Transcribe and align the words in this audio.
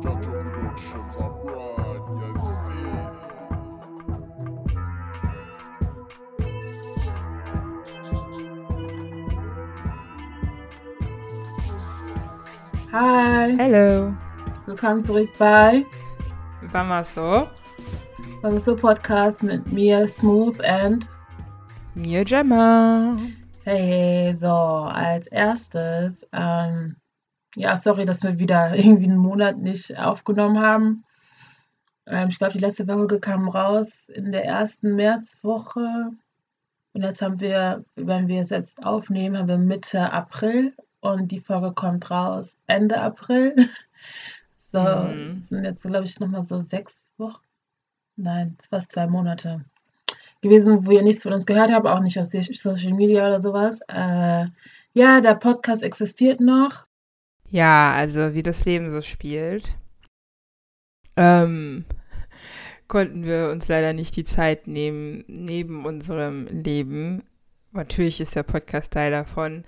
Hi. 0.00 0.06
Hello. 13.58 14.14
Willkommen 14.66 15.00
zurück 15.00 15.30
bei 15.36 15.84
Vamos 16.70 17.14
so. 17.14 17.48
Podcast 18.76 19.42
mit 19.42 19.72
mir 19.72 20.06
Smooth 20.06 20.60
and 20.60 21.10
mir 21.96 22.24
Gemma. 22.24 23.16
Hey, 23.64 24.32
so 24.32 24.48
als 24.48 25.26
erstes 25.28 26.24
ähm, 26.32 26.94
ja, 27.58 27.76
sorry, 27.76 28.04
dass 28.04 28.22
wir 28.22 28.38
wieder 28.38 28.74
irgendwie 28.76 29.04
einen 29.04 29.18
Monat 29.18 29.58
nicht 29.58 29.98
aufgenommen 29.98 30.58
haben. 30.60 31.04
Ähm, 32.06 32.28
ich 32.28 32.38
glaube, 32.38 32.54
die 32.54 32.58
letzte 32.60 32.86
Folge 32.86 33.20
kam 33.20 33.48
raus 33.48 34.08
in 34.08 34.32
der 34.32 34.44
ersten 34.44 34.94
Märzwoche. 34.96 36.10
Und 36.94 37.02
jetzt 37.02 37.22
haben 37.22 37.38
wir, 37.40 37.84
wenn 37.96 38.28
wir 38.28 38.40
es 38.42 38.50
jetzt 38.50 38.82
aufnehmen, 38.84 39.36
haben 39.38 39.48
wir 39.48 39.58
Mitte 39.58 40.12
April 40.12 40.72
und 41.00 41.30
die 41.30 41.40
Folge 41.40 41.72
kommt 41.72 42.10
raus 42.10 42.56
Ende 42.66 43.00
April. 43.00 43.54
So, 44.70 44.78
Mhm. 44.80 45.44
sind 45.48 45.64
jetzt, 45.64 45.82
glaube 45.82 46.04
ich, 46.04 46.20
nochmal 46.20 46.42
so 46.42 46.60
sechs 46.60 47.14
Wochen. 47.16 47.40
Nein, 48.16 48.58
fast 48.68 48.92
zwei 48.92 49.06
Monate 49.06 49.64
gewesen, 50.42 50.84
wo 50.86 50.90
ihr 50.90 51.02
nichts 51.02 51.22
von 51.22 51.32
uns 51.32 51.46
gehört 51.46 51.72
habt, 51.72 51.86
auch 51.86 52.00
nicht 52.00 52.18
auf 52.20 52.26
Social 52.26 52.92
Media 52.92 53.26
oder 53.28 53.40
sowas. 53.40 53.80
Äh, 53.88 54.46
ja, 54.92 55.20
der 55.22 55.36
Podcast 55.36 55.82
existiert 55.82 56.40
noch. 56.40 56.87
Ja, 57.50 57.92
also 57.92 58.34
wie 58.34 58.42
das 58.42 58.64
Leben 58.64 58.90
so 58.90 59.00
spielt, 59.00 59.76
ähm, 61.16 61.84
konnten 62.88 63.24
wir 63.24 63.50
uns 63.50 63.68
leider 63.68 63.92
nicht 63.92 64.16
die 64.16 64.24
Zeit 64.24 64.66
nehmen, 64.66 65.24
neben 65.28 65.86
unserem 65.86 66.46
Leben, 66.46 67.22
natürlich 67.72 68.20
ist 68.20 68.36
der 68.36 68.42
Podcast 68.42 68.92
Teil 68.92 69.10
davon, 69.10 69.64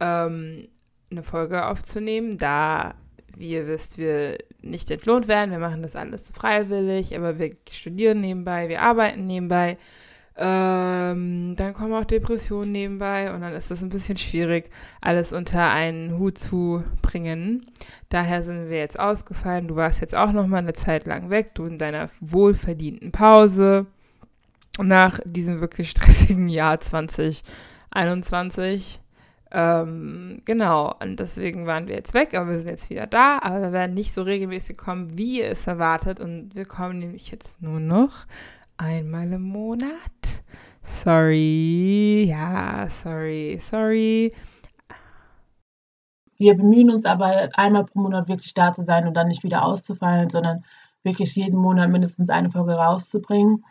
ähm, 0.00 0.68
eine 1.10 1.22
Folge 1.22 1.66
aufzunehmen, 1.66 2.38
da, 2.38 2.94
wie 3.36 3.50
ihr 3.50 3.66
wisst, 3.66 3.98
wir 3.98 4.38
nicht 4.60 4.90
entlohnt 4.90 5.28
werden. 5.28 5.50
Wir 5.50 5.58
machen 5.58 5.82
das 5.82 5.96
alles 5.96 6.30
freiwillig, 6.30 7.16
aber 7.16 7.38
wir 7.38 7.56
studieren 7.70 8.20
nebenbei, 8.20 8.68
wir 8.68 8.82
arbeiten 8.82 9.26
nebenbei. 9.26 9.78
Ähm, 10.42 11.54
dann 11.54 11.74
kommen 11.74 11.92
auch 11.92 12.06
Depressionen 12.06 12.72
nebenbei 12.72 13.30
und 13.30 13.42
dann 13.42 13.52
ist 13.52 13.70
das 13.70 13.82
ein 13.82 13.90
bisschen 13.90 14.16
schwierig, 14.16 14.70
alles 15.02 15.34
unter 15.34 15.70
einen 15.70 16.18
Hut 16.18 16.38
zu 16.38 16.82
bringen. 17.02 17.66
Daher 18.08 18.42
sind 18.42 18.70
wir 18.70 18.78
jetzt 18.78 18.98
ausgefallen. 18.98 19.68
Du 19.68 19.76
warst 19.76 20.00
jetzt 20.00 20.16
auch 20.16 20.32
noch 20.32 20.46
mal 20.46 20.56
eine 20.56 20.72
Zeit 20.72 21.04
lang 21.04 21.28
weg, 21.28 21.54
du 21.54 21.66
in 21.66 21.76
deiner 21.76 22.08
wohlverdienten 22.22 23.12
Pause 23.12 23.84
nach 24.78 25.20
diesem 25.26 25.60
wirklich 25.60 25.90
stressigen 25.90 26.48
Jahr 26.48 26.80
2021. 26.80 28.98
Ähm, 29.52 30.40
genau, 30.46 30.94
und 31.02 31.20
deswegen 31.20 31.66
waren 31.66 31.86
wir 31.86 31.96
jetzt 31.96 32.14
weg, 32.14 32.34
aber 32.34 32.48
wir 32.48 32.60
sind 32.60 32.70
jetzt 32.70 32.88
wieder 32.88 33.06
da, 33.06 33.40
aber 33.42 33.60
wir 33.60 33.72
werden 33.72 33.92
nicht 33.92 34.14
so 34.14 34.22
regelmäßig 34.22 34.78
kommen, 34.78 35.18
wie 35.18 35.40
ihr 35.40 35.50
es 35.50 35.66
erwartet. 35.66 36.18
Und 36.18 36.54
wir 36.54 36.64
kommen 36.64 36.98
nämlich 36.98 37.30
jetzt 37.30 37.60
nur 37.60 37.78
noch 37.78 38.24
einmal 38.78 39.30
im 39.30 39.42
Monat. 39.42 40.29
Sorry, 40.90 42.26
ja, 42.28 42.88
sorry, 42.90 43.58
sorry. 43.62 44.34
Wir 46.36 46.56
bemühen 46.56 46.90
uns 46.90 47.06
aber 47.06 47.48
einmal 47.54 47.86
pro 47.86 48.00
Monat 48.00 48.28
wirklich 48.28 48.52
da 48.52 48.74
zu 48.74 48.82
sein 48.82 49.06
und 49.06 49.14
dann 49.14 49.28
nicht 49.28 49.42
wieder 49.42 49.64
auszufallen, 49.64 50.28
sondern 50.28 50.64
wirklich 51.02 51.34
jeden 51.36 51.58
Monat 51.58 51.90
mindestens 51.90 52.28
eine 52.28 52.50
Folge 52.50 52.72
rauszubringen 52.72 53.64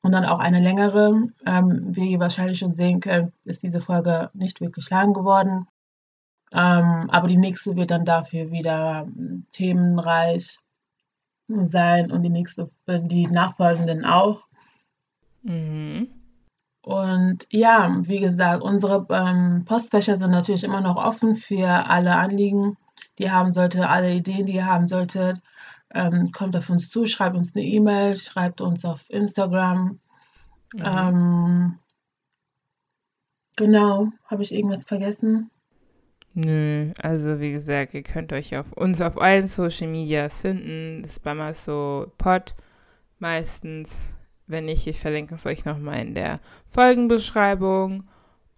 und 0.00 0.12
dann 0.12 0.24
auch 0.24 0.40
eine 0.40 0.60
längere. 0.60 1.28
Ähm, 1.46 1.94
wie 1.94 2.12
ihr 2.12 2.20
wahrscheinlich 2.20 2.58
schon 2.58 2.74
sehen 2.74 3.00
könnt, 3.00 3.32
ist 3.44 3.62
diese 3.62 3.80
Folge 3.80 4.30
nicht 4.32 4.60
wirklich 4.60 4.88
lang 4.90 5.12
geworden. 5.12 5.68
Ähm, 6.52 7.10
aber 7.10 7.28
die 7.28 7.36
nächste 7.36 7.76
wird 7.76 7.92
dann 7.92 8.04
dafür 8.04 8.50
wieder 8.50 9.06
ähm, 9.06 9.46
themenreich 9.52 10.58
sein 11.48 12.10
und 12.10 12.22
die 12.22 12.30
nächste, 12.30 12.70
äh, 12.86 12.98
die 13.00 13.26
nachfolgenden 13.26 14.04
auch. 14.04 14.46
Mhm. 15.42 15.81
Und 17.32 17.46
ja, 17.50 17.96
wie 18.02 18.20
gesagt, 18.20 18.62
unsere 18.62 19.06
ähm, 19.08 19.64
Postfächer 19.64 20.16
sind 20.18 20.32
natürlich 20.32 20.64
immer 20.64 20.82
noch 20.82 20.96
offen 20.96 21.36
für 21.36 21.66
alle 21.66 22.14
Anliegen, 22.14 22.76
die 23.18 23.22
ihr 23.22 23.32
haben 23.32 23.52
solltet, 23.52 23.80
alle 23.80 24.12
Ideen, 24.12 24.44
die 24.44 24.56
ihr 24.56 24.66
haben 24.66 24.86
solltet. 24.86 25.38
Ähm, 25.94 26.30
kommt 26.32 26.54
auf 26.56 26.68
uns 26.68 26.90
zu, 26.90 27.06
schreibt 27.06 27.34
uns 27.34 27.56
eine 27.56 27.64
E-Mail, 27.64 28.18
schreibt 28.18 28.60
uns 28.60 28.84
auf 28.84 29.08
Instagram. 29.08 29.98
Mhm. 30.74 30.82
Ähm, 30.84 31.78
genau, 33.56 34.08
habe 34.26 34.42
ich 34.42 34.52
irgendwas 34.52 34.84
vergessen? 34.84 35.50
Nö, 36.34 36.92
also 37.00 37.40
wie 37.40 37.52
gesagt, 37.52 37.94
ihr 37.94 38.02
könnt 38.02 38.34
euch 38.34 38.58
auf 38.58 38.70
uns 38.74 39.00
auf 39.00 39.18
allen 39.18 39.48
Social 39.48 39.88
Medias 39.88 40.40
finden. 40.40 41.00
Das 41.00 41.12
ist 41.12 41.22
bei 41.22 41.32
mal 41.32 41.54
so 41.54 42.12
Pod 42.18 42.54
meistens. 43.18 43.98
Wenn 44.46 44.66
nicht, 44.66 44.86
ich 44.86 45.00
verlinke 45.00 45.34
es 45.34 45.46
euch 45.46 45.64
nochmal 45.64 46.00
in 46.00 46.14
der 46.14 46.40
Folgenbeschreibung. 46.66 48.04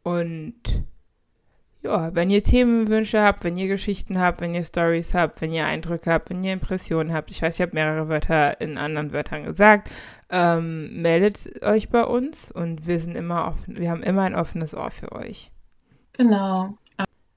Und 0.03 0.55
ja, 1.85 2.15
wenn 2.15 2.31
ihr 2.31 2.43
Themenwünsche 2.43 3.23
habt, 3.23 3.45
wenn 3.45 3.57
ihr 3.57 3.69
Geschichten 3.69 4.19
habt, 4.19 4.41
wenn 4.41 4.55
ihr 4.55 4.65
Stories 4.65 5.13
habt, 5.13 5.41
wenn 5.43 5.53
ihr 5.53 5.67
Eindrücke 5.67 6.11
habt, 6.11 6.31
wenn 6.31 6.43
ihr 6.43 6.55
Impressionen 6.55 7.13
habt, 7.13 7.31
ich 7.31 7.43
weiß, 7.43 7.57
ich 7.57 7.61
habe 7.61 7.75
mehrere 7.75 8.09
Wörter 8.09 8.61
in 8.61 8.79
anderen 8.79 9.13
Wörtern 9.13 9.45
gesagt, 9.45 9.91
ähm, 10.31 11.03
meldet 11.03 11.63
euch 11.63 11.91
bei 11.91 12.05
uns 12.05 12.51
und 12.51 12.87
wir 12.87 12.99
sind 12.99 13.17
immer 13.17 13.49
offen, 13.49 13.77
wir 13.77 13.91
haben 13.91 14.03
immer 14.03 14.23
ein 14.23 14.35
offenes 14.35 14.75
Ohr 14.75 14.91
für 14.91 15.13
euch. 15.13 15.51
Genau. 16.15 16.79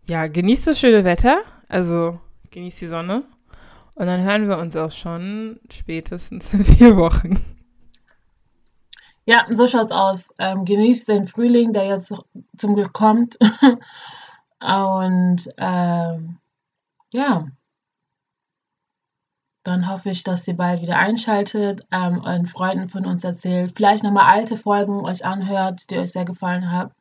Ja, 0.06 0.28
genießt 0.28 0.68
das 0.68 0.80
schöne 0.80 1.04
Wetter, 1.04 1.42
also 1.68 2.20
genießt 2.52 2.80
die 2.80 2.88
Sonne. 2.88 3.24
Und 3.96 4.06
dann 4.06 4.24
hören 4.24 4.48
wir 4.48 4.60
uns 4.60 4.78
auch 4.78 4.92
schon 4.92 5.60
spätestens 5.70 6.54
in 6.54 6.64
vier 6.64 6.96
Wochen. 6.96 7.34
Ja, 9.28 9.46
so 9.52 9.68
schaut's 9.68 9.92
aus. 9.92 10.34
Ähm, 10.40 10.64
genießt 10.64 11.10
den 11.10 11.28
Frühling, 11.28 11.74
der 11.74 11.86
jetzt 11.86 12.14
zum 12.58 12.76
Glück 12.76 12.94
kommt. 12.94 13.38
Und 14.60 15.50
ähm, 15.58 16.38
ja, 17.12 17.46
dann 19.64 19.92
hoffe 19.92 20.12
ich, 20.12 20.24
dass 20.24 20.48
ihr 20.48 20.56
bald 20.56 20.82
wieder 20.82 20.98
einschaltet, 20.98 21.86
ähm, 21.92 22.22
euren 22.24 22.46
Freunden 22.46 22.88
von 22.88 23.06
uns 23.06 23.26
erzählt, 23.26 23.74
vielleicht 23.76 24.06
nochmal 24.06 24.34
alte 24.34 24.56
Folgen 24.56 25.04
euch 25.04 25.26
anhört, 25.26 25.92
die 25.92 25.98
euch 25.98 26.14
sehr 26.14 26.24
gefallen 26.24 26.72
haben. 26.72 26.92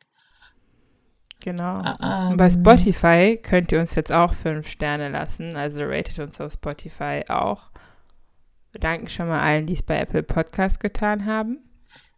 Genau. 1.39 1.81
Ähm, 2.01 2.35
bei 2.35 2.49
Spotify 2.49 3.39
könnt 3.41 3.71
ihr 3.71 3.79
uns 3.79 3.95
jetzt 3.95 4.11
auch 4.11 4.33
fünf 4.33 4.67
Sterne 4.67 5.07
lassen, 5.07 5.55
also 5.55 5.81
ratet 5.85 6.19
uns 6.19 6.41
auf 6.41 6.51
Spotify 6.51 7.23
auch. 7.29 7.71
Wir 8.73 8.81
danken 8.81 9.07
schon 9.07 9.29
mal 9.29 9.39
allen, 9.39 9.65
die 9.65 9.75
es 9.75 9.83
bei 9.83 9.97
Apple 9.97 10.23
Podcast 10.23 10.81
getan 10.81 11.25
haben. 11.25 11.59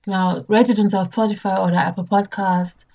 Genau, 0.04 0.42
ratet 0.48 0.80
uns 0.80 0.94
auf 0.94 1.08
Spotify 1.08 1.60
oder 1.66 1.86
Apple 1.88 2.06
Podcast, 2.06 2.86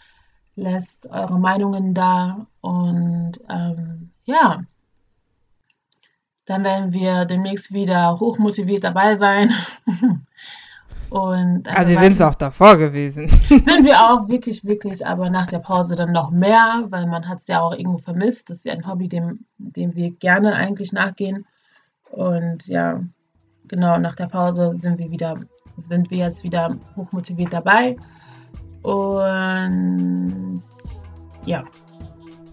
lässt 0.56 1.08
eure 1.10 1.38
Meinungen 1.38 1.94
da 1.94 2.46
und 2.60 3.32
ähm, 3.48 4.10
ja, 4.24 4.64
dann 6.46 6.64
werden 6.64 6.92
wir 6.92 7.24
demnächst 7.24 7.72
wieder 7.72 8.18
hochmotiviert 8.20 8.84
dabei 8.84 9.14
sein. 9.16 9.50
und 11.10 11.68
Also 11.68 11.92
wir 11.92 12.00
sind 12.00 12.12
es 12.12 12.20
auch 12.20 12.34
davor 12.34 12.76
gewesen. 12.76 13.28
sind 13.48 13.84
wir 13.84 14.00
auch 14.00 14.28
wirklich, 14.28 14.64
wirklich, 14.64 15.06
aber 15.06 15.30
nach 15.30 15.46
der 15.46 15.60
Pause 15.60 15.96
dann 15.96 16.12
noch 16.12 16.30
mehr, 16.30 16.84
weil 16.88 17.06
man 17.06 17.28
hat 17.28 17.38
es 17.38 17.46
ja 17.46 17.60
auch 17.60 17.72
irgendwo 17.72 17.98
vermisst. 17.98 18.50
Das 18.50 18.58
ist 18.58 18.64
ja 18.64 18.74
ein 18.74 18.86
Hobby, 18.86 19.08
dem, 19.08 19.46
dem 19.56 19.94
wir 19.94 20.10
gerne 20.12 20.54
eigentlich 20.54 20.92
nachgehen. 20.92 21.46
Und 22.10 22.66
ja, 22.66 23.00
genau, 23.66 23.98
nach 23.98 24.14
der 24.14 24.26
Pause 24.26 24.72
sind 24.74 24.98
wir 24.98 25.10
wieder, 25.10 25.40
sind 25.76 26.10
wir 26.10 26.18
jetzt 26.18 26.44
wieder 26.44 26.76
hochmotiviert 26.96 27.52
dabei. 27.52 27.96
Und 28.82 30.62
ja, 31.46 31.64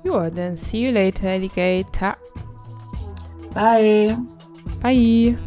Ja, 0.04 0.30
dann 0.30 0.58
see 0.58 0.88
you 0.88 0.92
later, 0.94 1.30
Alligator. 1.30 2.16
bye. 3.54 4.18
Bye. 4.82 5.38